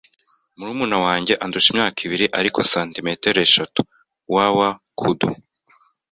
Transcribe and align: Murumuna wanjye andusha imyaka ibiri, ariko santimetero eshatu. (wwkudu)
Murumuna 0.57 0.97
wanjye 1.05 1.33
andusha 1.43 1.69
imyaka 1.71 1.97
ibiri, 2.05 2.25
ariko 2.39 2.59
santimetero 2.71 3.39
eshatu. 3.47 3.81
(wwkudu) 4.33 5.29